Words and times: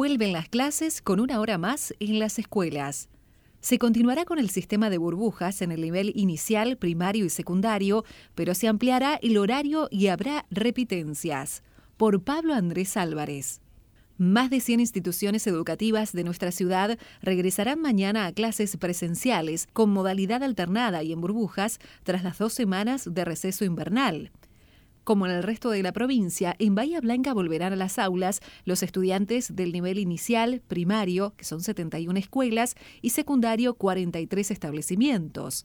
Vuelven 0.00 0.32
las 0.32 0.48
clases 0.48 1.02
con 1.02 1.20
una 1.20 1.40
hora 1.40 1.58
más 1.58 1.92
en 2.00 2.18
las 2.18 2.38
escuelas. 2.38 3.10
Se 3.60 3.78
continuará 3.78 4.24
con 4.24 4.38
el 4.38 4.48
sistema 4.48 4.88
de 4.88 4.96
burbujas 4.96 5.60
en 5.60 5.72
el 5.72 5.82
nivel 5.82 6.12
inicial, 6.14 6.78
primario 6.78 7.26
y 7.26 7.28
secundario, 7.28 8.06
pero 8.34 8.54
se 8.54 8.66
ampliará 8.66 9.18
el 9.20 9.36
horario 9.36 9.88
y 9.90 10.06
habrá 10.06 10.46
repitencias. 10.50 11.62
Por 11.98 12.22
Pablo 12.22 12.54
Andrés 12.54 12.96
Álvarez. 12.96 13.60
Más 14.16 14.48
de 14.48 14.60
100 14.60 14.80
instituciones 14.80 15.46
educativas 15.46 16.12
de 16.12 16.24
nuestra 16.24 16.50
ciudad 16.50 16.98
regresarán 17.20 17.78
mañana 17.78 18.24
a 18.24 18.32
clases 18.32 18.78
presenciales 18.78 19.68
con 19.70 19.90
modalidad 19.90 20.42
alternada 20.42 21.02
y 21.02 21.12
en 21.12 21.20
burbujas 21.20 21.78
tras 22.04 22.24
las 22.24 22.38
dos 22.38 22.54
semanas 22.54 23.06
de 23.12 23.26
receso 23.26 23.66
invernal. 23.66 24.30
Como 25.04 25.26
en 25.26 25.32
el 25.32 25.42
resto 25.42 25.70
de 25.70 25.82
la 25.82 25.92
provincia, 25.92 26.54
en 26.58 26.74
Bahía 26.74 27.00
Blanca 27.00 27.32
volverán 27.32 27.72
a 27.72 27.76
las 27.76 27.98
aulas 27.98 28.40
los 28.64 28.82
estudiantes 28.82 29.56
del 29.56 29.72
nivel 29.72 29.98
inicial, 29.98 30.62
primario, 30.68 31.34
que 31.36 31.44
son 31.44 31.62
71 31.62 32.18
escuelas, 32.18 32.76
y 33.00 33.10
secundario, 33.10 33.74
43 33.74 34.50
establecimientos. 34.50 35.64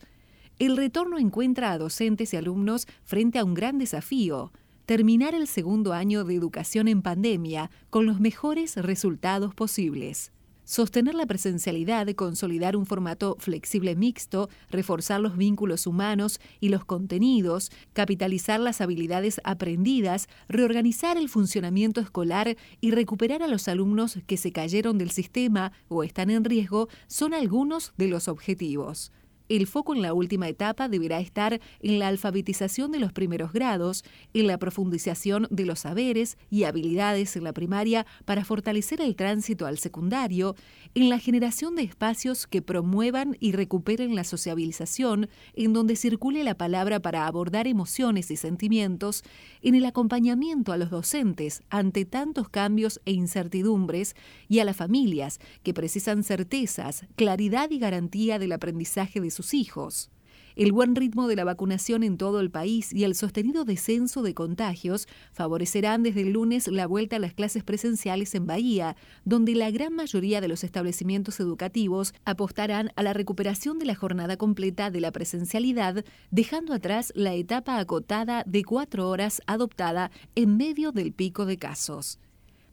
El 0.58 0.76
retorno 0.76 1.18
encuentra 1.18 1.72
a 1.72 1.78
docentes 1.78 2.32
y 2.32 2.38
alumnos 2.38 2.86
frente 3.04 3.38
a 3.38 3.44
un 3.44 3.52
gran 3.52 3.78
desafío, 3.78 4.52
terminar 4.86 5.34
el 5.34 5.48
segundo 5.48 5.92
año 5.92 6.24
de 6.24 6.34
educación 6.34 6.88
en 6.88 7.02
pandemia 7.02 7.70
con 7.90 8.06
los 8.06 8.20
mejores 8.20 8.76
resultados 8.76 9.54
posibles. 9.54 10.32
Sostener 10.68 11.14
la 11.14 11.26
presencialidad, 11.26 12.08
consolidar 12.16 12.74
un 12.74 12.86
formato 12.86 13.36
flexible 13.38 13.94
mixto, 13.94 14.48
reforzar 14.68 15.20
los 15.20 15.36
vínculos 15.36 15.86
humanos 15.86 16.40
y 16.58 16.70
los 16.70 16.84
contenidos, 16.84 17.70
capitalizar 17.92 18.58
las 18.58 18.80
habilidades 18.80 19.40
aprendidas, 19.44 20.28
reorganizar 20.48 21.18
el 21.18 21.28
funcionamiento 21.28 22.00
escolar 22.00 22.56
y 22.80 22.90
recuperar 22.90 23.44
a 23.44 23.46
los 23.46 23.68
alumnos 23.68 24.18
que 24.26 24.36
se 24.36 24.50
cayeron 24.50 24.98
del 24.98 25.12
sistema 25.12 25.70
o 25.86 26.02
están 26.02 26.30
en 26.30 26.42
riesgo 26.42 26.88
son 27.06 27.32
algunos 27.32 27.92
de 27.96 28.08
los 28.08 28.26
objetivos. 28.26 29.12
El 29.48 29.68
foco 29.68 29.94
en 29.94 30.02
la 30.02 30.12
última 30.12 30.48
etapa 30.48 30.88
deberá 30.88 31.20
estar 31.20 31.60
en 31.80 31.98
la 32.00 32.08
alfabetización 32.08 32.90
de 32.90 32.98
los 32.98 33.12
primeros 33.12 33.52
grados, 33.52 34.04
en 34.34 34.48
la 34.48 34.58
profundización 34.58 35.46
de 35.50 35.64
los 35.64 35.80
saberes 35.80 36.36
y 36.50 36.64
habilidades 36.64 37.36
en 37.36 37.44
la 37.44 37.52
primaria 37.52 38.06
para 38.24 38.44
fortalecer 38.44 39.00
el 39.00 39.14
tránsito 39.14 39.66
al 39.66 39.78
secundario, 39.78 40.56
en 40.94 41.08
la 41.10 41.20
generación 41.20 41.76
de 41.76 41.82
espacios 41.82 42.48
que 42.48 42.60
promuevan 42.60 43.36
y 43.38 43.52
recuperen 43.52 44.16
la 44.16 44.24
sociabilización, 44.24 45.28
en 45.54 45.72
donde 45.72 45.94
circule 45.94 46.42
la 46.42 46.56
palabra 46.56 47.00
para 47.00 47.26
abordar 47.26 47.68
emociones 47.68 48.32
y 48.32 48.36
sentimientos, 48.36 49.22
en 49.62 49.76
el 49.76 49.84
acompañamiento 49.84 50.72
a 50.72 50.76
los 50.76 50.90
docentes 50.90 51.62
ante 51.70 52.04
tantos 52.04 52.48
cambios 52.48 53.00
e 53.04 53.12
incertidumbres 53.12 54.16
y 54.48 54.58
a 54.58 54.64
las 54.64 54.76
familias 54.76 55.38
que 55.62 55.72
precisan 55.74 56.24
certezas, 56.24 57.06
claridad 57.14 57.70
y 57.70 57.78
garantía 57.78 58.40
del 58.40 58.52
aprendizaje 58.52 59.20
de 59.20 59.30
sus 59.36 59.54
hijos. 59.54 60.10
El 60.56 60.72
buen 60.72 60.96
ritmo 60.96 61.28
de 61.28 61.36
la 61.36 61.44
vacunación 61.44 62.02
en 62.02 62.16
todo 62.16 62.40
el 62.40 62.50
país 62.50 62.90
y 62.90 63.04
el 63.04 63.14
sostenido 63.14 63.66
descenso 63.66 64.22
de 64.22 64.32
contagios 64.32 65.06
favorecerán 65.32 66.02
desde 66.02 66.22
el 66.22 66.30
lunes 66.30 66.66
la 66.68 66.86
vuelta 66.86 67.16
a 67.16 67.18
las 67.18 67.34
clases 67.34 67.62
presenciales 67.62 68.34
en 68.34 68.46
Bahía, 68.46 68.96
donde 69.26 69.54
la 69.54 69.70
gran 69.70 69.92
mayoría 69.94 70.40
de 70.40 70.48
los 70.48 70.64
establecimientos 70.64 71.40
educativos 71.40 72.14
apostarán 72.24 72.90
a 72.96 73.02
la 73.02 73.12
recuperación 73.12 73.78
de 73.78 73.84
la 73.84 73.94
jornada 73.94 74.38
completa 74.38 74.90
de 74.90 75.00
la 75.00 75.12
presencialidad, 75.12 76.06
dejando 76.30 76.72
atrás 76.72 77.12
la 77.14 77.34
etapa 77.34 77.78
acotada 77.78 78.42
de 78.46 78.64
cuatro 78.64 79.10
horas 79.10 79.42
adoptada 79.46 80.10
en 80.36 80.56
medio 80.56 80.90
del 80.90 81.12
pico 81.12 81.44
de 81.44 81.58
casos. 81.58 82.18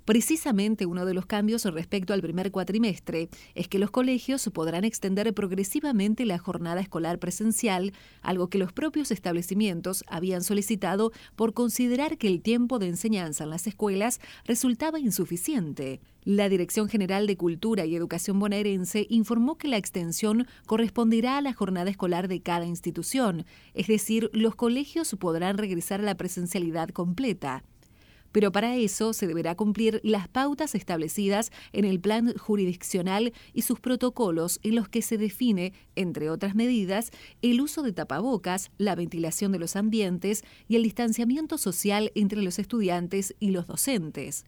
Precisamente 0.05 0.85
uno 0.85 1.05
de 1.05 1.13
los 1.13 1.25
cambios 1.25 1.63
respecto 1.63 2.13
al 2.13 2.21
primer 2.21 2.51
cuatrimestre 2.51 3.29
es 3.55 3.69
que 3.69 3.79
los 3.79 3.89
colegios 3.89 4.49
podrán 4.53 4.83
extender 4.83 5.33
progresivamente 5.33 6.25
la 6.25 6.39
jornada 6.39 6.81
escolar 6.81 7.19
presencial, 7.19 7.93
algo 8.21 8.49
que 8.49 8.57
los 8.57 8.73
propios 8.73 9.11
establecimientos 9.11 10.03
habían 10.07 10.43
solicitado 10.43 11.13
por 11.37 11.53
considerar 11.53 12.17
que 12.17 12.27
el 12.27 12.41
tiempo 12.41 12.79
de 12.79 12.87
enseñanza 12.87 13.45
en 13.45 13.51
las 13.51 13.65
escuelas 13.65 14.19
resultaba 14.43 14.99
insuficiente. 14.99 16.01
La 16.25 16.49
Dirección 16.49 16.89
General 16.89 17.25
de 17.25 17.37
Cultura 17.37 17.85
y 17.85 17.95
Educación 17.95 18.39
bonaerense 18.39 19.07
informó 19.09 19.57
que 19.57 19.69
la 19.69 19.77
extensión 19.77 20.47
corresponderá 20.65 21.37
a 21.37 21.41
la 21.41 21.53
jornada 21.53 21.89
escolar 21.89 22.27
de 22.27 22.41
cada 22.41 22.65
institución, 22.65 23.45
es 23.73 23.87
decir, 23.87 24.29
los 24.33 24.55
colegios 24.55 25.15
podrán 25.17 25.57
regresar 25.57 26.01
a 26.01 26.03
la 26.03 26.15
presencialidad 26.15 26.89
completa 26.89 27.63
pero 28.33 28.51
para 28.51 28.75
eso 28.75 29.13
se 29.13 29.27
deberá 29.27 29.55
cumplir 29.55 30.01
las 30.03 30.27
pautas 30.27 30.75
establecidas 30.75 31.53
en 31.71 31.85
el 31.85 32.01
plan 32.01 32.33
jurisdiccional 32.37 33.31
y 33.53 33.61
sus 33.61 33.79
protocolos 33.79 34.59
en 34.63 34.75
los 34.75 34.89
que 34.89 35.01
se 35.01 35.17
define, 35.17 35.71
entre 35.95 36.29
otras 36.29 36.55
medidas, 36.55 37.11
el 37.41 37.61
uso 37.61 37.81
de 37.83 37.93
tapabocas, 37.93 38.71
la 38.77 38.95
ventilación 38.95 39.53
de 39.53 39.59
los 39.59 39.77
ambientes 39.77 40.43
y 40.67 40.75
el 40.75 40.83
distanciamiento 40.83 41.57
social 41.57 42.11
entre 42.15 42.41
los 42.41 42.59
estudiantes 42.59 43.35
y 43.39 43.51
los 43.51 43.67
docentes. 43.67 44.43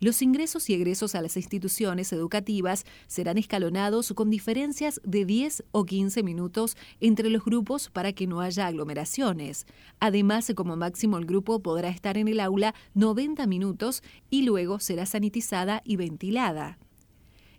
Los 0.00 0.22
ingresos 0.22 0.70
y 0.70 0.74
egresos 0.74 1.16
a 1.16 1.22
las 1.22 1.36
instituciones 1.36 2.12
educativas 2.12 2.84
serán 3.08 3.36
escalonados 3.36 4.12
con 4.12 4.30
diferencias 4.30 5.00
de 5.02 5.24
10 5.24 5.64
o 5.72 5.84
15 5.84 6.22
minutos 6.22 6.76
entre 7.00 7.30
los 7.30 7.44
grupos 7.44 7.90
para 7.90 8.12
que 8.12 8.28
no 8.28 8.40
haya 8.40 8.68
aglomeraciones. 8.68 9.66
Además, 9.98 10.52
como 10.54 10.76
máximo 10.76 11.18
el 11.18 11.26
grupo 11.26 11.60
podrá 11.60 11.88
estar 11.88 12.16
en 12.16 12.28
el 12.28 12.38
aula 12.38 12.76
90 12.94 13.44
minutos 13.48 14.04
y 14.30 14.42
luego 14.42 14.78
será 14.78 15.04
sanitizada 15.04 15.82
y 15.84 15.96
ventilada. 15.96 16.78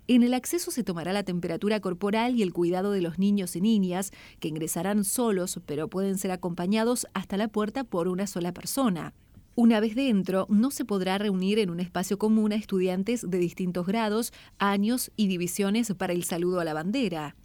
En 0.08 0.24
el 0.24 0.34
acceso 0.34 0.72
se 0.72 0.84
tomará 0.84 1.12
la 1.12 1.24
temperatura 1.24 1.82
corporal 1.82 2.36
y 2.36 2.42
el 2.42 2.54
cuidado 2.54 2.92
de 2.92 3.02
los 3.02 3.20
niños 3.20 3.56
y 3.58 3.62
niñas, 3.62 4.12
que 4.40 4.48
ingresarán 4.48 5.04
solos, 5.04 5.60
pero 5.66 5.90
pueden 5.90 6.18
ser 6.18 6.32
acompañados 6.32 7.06
hasta 7.14 7.36
la 7.36 7.50
puerta 7.50 7.84
por 7.84 8.08
una 8.08 8.28
sola 8.28 8.54
persona. 8.54 9.14
Una 9.62 9.82
vez 9.82 9.94
dentro, 9.94 10.46
no 10.48 10.72
se 10.72 10.86
podrá 10.86 11.18
reunir 11.18 11.60
en 11.60 11.70
un 11.70 11.82
espacio 11.82 12.18
común 12.18 12.54
a 12.54 12.56
estudiantes 12.56 13.30
de 13.30 13.40
distintos 13.40 13.86
grados, 13.86 14.32
años 14.58 15.12
y 15.18 15.28
divisiones 15.28 15.94
para 15.96 16.14
el 16.14 16.24
saludo 16.24 16.62
a 16.62 16.64
la 16.64 16.74
bandera. 16.74 17.36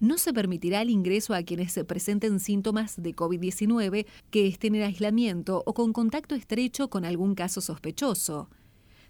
No 0.00 0.16
se 0.16 0.32
permitirá 0.32 0.80
el 0.80 0.88
ingreso 0.88 1.34
a 1.34 1.42
quienes 1.42 1.70
se 1.70 1.84
presenten 1.84 2.40
síntomas 2.40 3.02
de 3.02 3.14
COVID-19, 3.14 4.06
que 4.30 4.46
estén 4.46 4.76
en 4.76 4.84
aislamiento 4.84 5.62
o 5.66 5.74
con 5.74 5.92
contacto 5.92 6.34
estrecho 6.34 6.88
con 6.88 7.04
algún 7.04 7.34
caso 7.34 7.60
sospechoso 7.60 8.48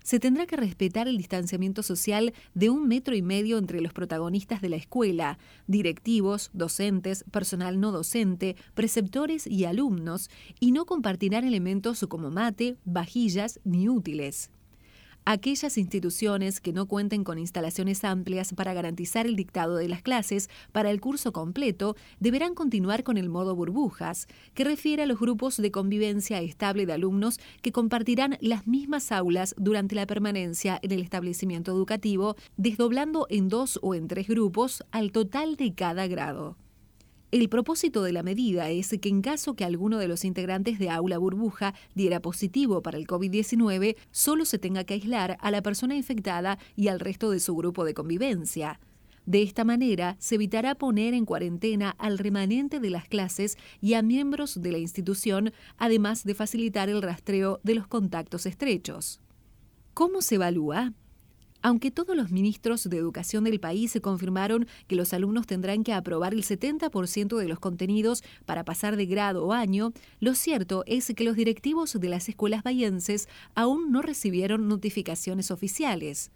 se 0.02 0.18
tendrá 0.18 0.46
que 0.46 0.56
respetar 0.56 1.08
el 1.08 1.16
distanciamiento 1.16 1.82
social 1.82 2.32
de 2.54 2.70
un 2.70 2.88
metro 2.88 3.14
y 3.14 3.22
medio 3.22 3.58
entre 3.58 3.80
los 3.80 3.92
protagonistas 3.92 4.60
de 4.60 4.68
la 4.68 4.76
escuela, 4.76 5.38
directivos, 5.66 6.50
docentes, 6.52 7.24
personal 7.30 7.80
no 7.80 7.92
docente, 7.92 8.56
preceptores 8.74 9.46
y 9.46 9.64
alumnos, 9.64 10.30
y 10.60 10.72
no 10.72 10.86
compartirán 10.86 11.44
elementos 11.44 12.04
como 12.08 12.30
mate, 12.30 12.76
vajillas 12.84 13.60
ni 13.64 13.88
útiles. 13.88 14.50
Aquellas 15.25 15.78
instituciones 15.78 16.60
que 16.60 16.72
no 16.72 16.87
cuenten 16.87 17.22
con 17.22 17.38
instalaciones 17.38 18.03
amplias 18.03 18.53
para 18.55 18.75
garantizar 18.75 19.25
el 19.25 19.37
dictado 19.37 19.77
de 19.77 19.88
las 19.88 20.03
clases 20.03 20.50
para 20.72 20.91
el 20.91 21.00
curso 21.00 21.33
completo 21.33 21.94
deberán 22.19 22.56
continuar 22.56 23.05
con 23.05 23.16
el 23.16 23.28
modo 23.28 23.55
burbujas, 23.55 24.27
que 24.53 24.65
refiere 24.65 25.05
a 25.05 25.06
los 25.06 25.21
grupos 25.21 25.59
de 25.59 25.71
convivencia 25.71 26.41
estable 26.41 26.87
de 26.87 26.94
alumnos 26.94 27.38
que 27.62 27.71
compartirán 27.71 28.37
las 28.41 28.66
mismas 28.66 29.12
aulas 29.12 29.55
durante 29.56 29.94
la 29.94 30.09
permanencia 30.09 30.81
en 30.82 30.91
el 30.91 31.03
establecimiento 31.03 31.71
educativo, 31.71 32.34
desdoblando 32.56 33.28
en 33.31 33.49
dos 33.49 33.78
o 33.81 33.94
en 33.94 34.09
tres 34.09 34.27
grupos 34.27 34.82
al 34.91 35.12
total 35.12 35.55
de 35.55 35.72
cada 35.72 36.09
grado. 36.09 36.56
El 37.32 37.48
propósito 37.48 38.03
de 38.03 38.12
la 38.12 38.22
medida 38.22 38.69
es 38.69 38.94
que 39.00 39.09
en 39.09 39.22
caso 39.22 39.54
que 39.54 39.65
alguno 39.65 39.97
de 39.97 40.06
los 40.06 40.22
integrantes 40.26 40.78
de 40.78 40.91
aula 40.91 41.16
burbuja 41.16 41.72
diera 41.94 42.20
positivo 42.20 42.82
para 42.82 42.98
el 42.98 43.06
COVID-19, 43.06 43.97
solo 44.10 44.44
se 44.44 44.58
tenga 44.58 44.84
que 44.84 44.93
aislar 44.93 45.38
a 45.40 45.50
la 45.50 45.62
persona 45.62 45.96
infectada 45.96 46.58
y 46.76 46.88
al 46.88 47.00
resto 47.00 47.31
de 47.31 47.40
su 47.40 47.56
grupo 47.56 47.87
de 47.87 47.94
convivencia. 47.94 48.81
De 49.25 49.40
esta 49.40 49.64
manera, 49.64 50.17
se 50.19 50.34
evitará 50.34 50.75
poner 50.75 51.14
en 51.14 51.25
cuarentena 51.25 51.94
al 51.96 52.19
remanente 52.19 52.81
de 52.81 52.90
las 52.90 53.08
clases 53.08 53.56
y 53.81 53.94
a 53.94 54.02
miembros 54.02 54.61
de 54.61 54.73
la 54.73 54.79
institución, 54.79 55.55
además 55.79 56.25
de 56.25 56.34
facilitar 56.34 56.90
el 56.90 57.00
rastreo 57.00 57.61
de 57.62 57.76
los 57.76 57.87
contactos 57.87 58.44
estrechos. 58.44 59.23
¿Cómo 59.94 60.20
se 60.20 60.34
evalúa? 60.34 60.93
Aunque 61.62 61.93
todos 61.93 62.17
los 62.17 62.32
ministros 62.32 62.91
de 62.91 62.97
educación 62.97 63.44
del 63.44 63.61
país 63.61 63.97
confirmaron 64.03 64.67
que 64.88 64.97
los 64.97 65.12
alumnos 65.12 65.47
tendrán 65.47 65.85
que 65.85 65.93
aprobar 65.93 66.35
el 66.35 66.43
70% 66.43 67.37
de 67.37 67.49
los 67.49 67.61
contenidos 67.61 68.25
para 68.47 68.64
pasar 68.64 68.97
de 68.97 69.06
grado 69.06 69.47
o 69.47 69.53
año, 69.53 69.93
lo 70.19 70.35
cierto 70.35 70.82
es 70.87 71.12
que 71.17 71.25
los 71.25 71.37
directivos 71.37 71.99
de 71.99 72.09
las 72.09 72.29
escuelas 72.29 72.64
bayenses 72.64 73.29
aún 73.55 73.93
no 73.93 74.03
recibieron 74.03 74.69
notificaciones 74.69 75.53
oficiales. 75.53 76.32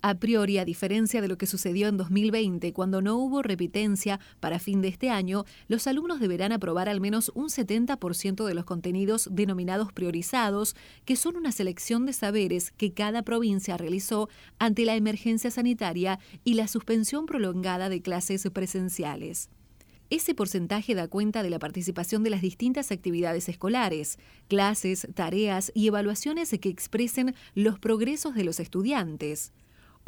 A 0.00 0.14
priori, 0.20 0.58
a 0.58 0.64
diferencia 0.64 1.20
de 1.20 1.26
lo 1.26 1.38
que 1.38 1.48
sucedió 1.48 1.88
en 1.88 1.96
2020, 1.96 2.72
cuando 2.72 3.02
no 3.02 3.16
hubo 3.16 3.42
repitencia 3.42 4.20
para 4.38 4.60
fin 4.60 4.80
de 4.80 4.86
este 4.86 5.10
año, 5.10 5.44
los 5.66 5.88
alumnos 5.88 6.20
deberán 6.20 6.52
aprobar 6.52 6.88
al 6.88 7.00
menos 7.00 7.32
un 7.34 7.48
70% 7.48 8.44
de 8.44 8.54
los 8.54 8.64
contenidos 8.64 9.28
denominados 9.32 9.92
priorizados, 9.92 10.76
que 11.04 11.16
son 11.16 11.36
una 11.36 11.50
selección 11.50 12.06
de 12.06 12.12
saberes 12.12 12.70
que 12.70 12.92
cada 12.92 13.22
provincia 13.22 13.76
realizó 13.76 14.28
ante 14.60 14.84
la 14.84 14.94
emergencia 14.94 15.50
sanitaria 15.50 16.20
y 16.44 16.54
la 16.54 16.68
suspensión 16.68 17.26
prolongada 17.26 17.88
de 17.88 18.00
clases 18.00 18.48
presenciales. 18.52 19.50
Ese 20.10 20.32
porcentaje 20.32 20.94
da 20.94 21.08
cuenta 21.08 21.42
de 21.42 21.50
la 21.50 21.58
participación 21.58 22.22
de 22.22 22.30
las 22.30 22.40
distintas 22.40 22.92
actividades 22.92 23.48
escolares, 23.48 24.20
clases, 24.46 25.08
tareas 25.14 25.72
y 25.74 25.88
evaluaciones 25.88 26.56
que 26.60 26.68
expresen 26.68 27.34
los 27.54 27.80
progresos 27.80 28.36
de 28.36 28.44
los 28.44 28.60
estudiantes. 28.60 29.52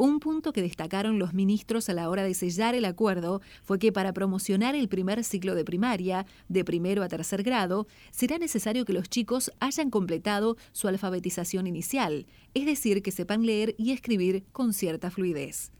Un 0.03 0.19
punto 0.19 0.51
que 0.51 0.63
destacaron 0.63 1.19
los 1.19 1.35
ministros 1.35 1.87
a 1.87 1.93
la 1.93 2.09
hora 2.09 2.23
de 2.23 2.33
sellar 2.33 2.73
el 2.73 2.85
acuerdo 2.85 3.39
fue 3.61 3.77
que 3.77 3.91
para 3.91 4.13
promocionar 4.13 4.73
el 4.73 4.89
primer 4.89 5.23
ciclo 5.23 5.53
de 5.53 5.63
primaria, 5.63 6.25
de 6.49 6.65
primero 6.65 7.03
a 7.03 7.07
tercer 7.07 7.43
grado, 7.43 7.85
será 8.09 8.39
necesario 8.39 8.83
que 8.83 8.93
los 8.93 9.11
chicos 9.11 9.51
hayan 9.59 9.91
completado 9.91 10.57
su 10.71 10.87
alfabetización 10.87 11.67
inicial, 11.67 12.25
es 12.55 12.65
decir, 12.65 13.03
que 13.03 13.11
sepan 13.11 13.45
leer 13.45 13.75
y 13.77 13.91
escribir 13.91 14.43
con 14.51 14.73
cierta 14.73 15.11
fluidez. 15.11 15.71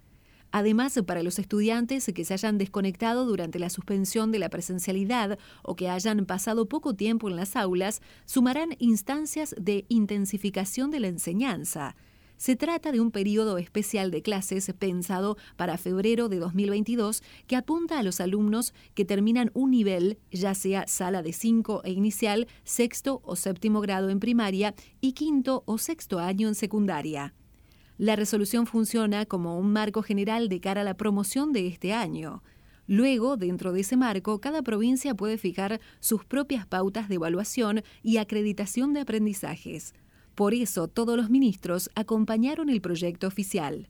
Además, 0.51 0.99
para 1.07 1.23
los 1.23 1.39
estudiantes 1.39 2.11
que 2.13 2.23
se 2.23 2.35
hayan 2.35 2.59
desconectado 2.59 3.25
durante 3.25 3.57
la 3.57 3.71
suspensión 3.71 4.31
de 4.31 4.37
la 4.37 4.49
presencialidad 4.49 5.39
o 5.63 5.75
que 5.75 5.89
hayan 5.89 6.27
pasado 6.27 6.67
poco 6.67 6.93
tiempo 6.93 7.27
en 7.27 7.37
las 7.37 7.55
aulas, 7.55 8.03
sumarán 8.25 8.75
instancias 8.77 9.55
de 9.57 9.85
intensificación 9.89 10.91
de 10.91 10.99
la 10.99 11.07
enseñanza. 11.07 11.95
Se 12.41 12.55
trata 12.55 12.91
de 12.91 12.99
un 12.99 13.11
periodo 13.11 13.59
especial 13.59 14.09
de 14.09 14.23
clases 14.23 14.73
pensado 14.79 15.37
para 15.57 15.77
febrero 15.77 16.27
de 16.27 16.39
2022 16.39 17.21
que 17.45 17.55
apunta 17.55 17.99
a 17.99 18.01
los 18.01 18.19
alumnos 18.19 18.73
que 18.95 19.05
terminan 19.05 19.51
un 19.53 19.69
nivel, 19.69 20.17
ya 20.31 20.55
sea 20.55 20.87
sala 20.87 21.21
de 21.21 21.33
5 21.33 21.83
e 21.83 21.91
inicial, 21.91 22.47
sexto 22.63 23.21
o 23.25 23.35
séptimo 23.35 23.79
grado 23.79 24.09
en 24.09 24.19
primaria 24.19 24.73
y 25.01 25.11
quinto 25.11 25.61
o 25.67 25.77
sexto 25.77 26.17
año 26.17 26.47
en 26.47 26.55
secundaria. 26.55 27.35
La 27.99 28.15
resolución 28.15 28.65
funciona 28.65 29.27
como 29.27 29.59
un 29.59 29.71
marco 29.71 30.01
general 30.01 30.49
de 30.49 30.61
cara 30.61 30.81
a 30.81 30.83
la 30.83 30.97
promoción 30.97 31.53
de 31.53 31.67
este 31.67 31.93
año. 31.93 32.41
Luego, 32.87 33.37
dentro 33.37 33.71
de 33.71 33.81
ese 33.81 33.97
marco, 33.97 34.41
cada 34.41 34.63
provincia 34.63 35.13
puede 35.13 35.37
fijar 35.37 35.79
sus 35.99 36.25
propias 36.25 36.65
pautas 36.65 37.07
de 37.07 37.15
evaluación 37.15 37.83
y 38.01 38.17
acreditación 38.17 38.93
de 38.93 39.01
aprendizajes. 39.01 39.93
Por 40.41 40.55
eso 40.55 40.87
todos 40.87 41.15
los 41.15 41.29
ministros 41.29 41.91
acompañaron 41.93 42.71
el 42.71 42.81
proyecto 42.81 43.27
oficial. 43.27 43.87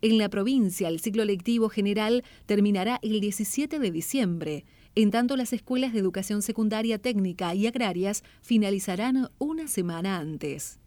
En 0.00 0.16
la 0.16 0.30
provincia, 0.30 0.88
el 0.88 1.00
ciclo 1.00 1.22
lectivo 1.26 1.68
general 1.68 2.24
terminará 2.46 2.98
el 3.02 3.20
17 3.20 3.78
de 3.78 3.90
diciembre. 3.90 4.64
En 4.94 5.10
tanto, 5.10 5.36
las 5.36 5.52
escuelas 5.52 5.92
de 5.92 5.98
educación 5.98 6.40
secundaria 6.40 6.96
técnica 6.96 7.54
y 7.54 7.66
agrarias 7.66 8.24
finalizarán 8.40 9.28
una 9.36 9.68
semana 9.68 10.16
antes. 10.16 10.80